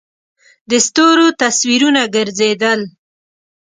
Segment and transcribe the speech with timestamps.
[0.69, 2.79] د ستورو تصویرونه گرځېدل.